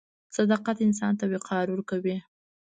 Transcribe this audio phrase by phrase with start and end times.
[0.37, 2.17] •صداقت انسان ته وقار ورکوي.